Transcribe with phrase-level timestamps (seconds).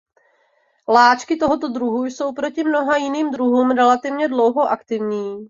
[0.87, 5.39] Láčky tohoto druhu jsou proti mnoha jiným druhům relativně dlouho aktivní.